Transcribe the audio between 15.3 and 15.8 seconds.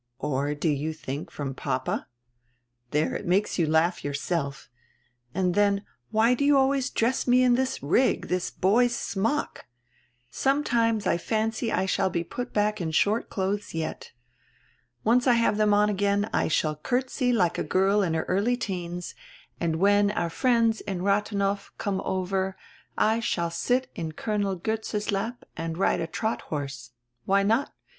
have them